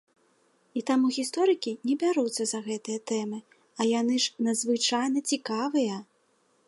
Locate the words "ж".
4.25-4.47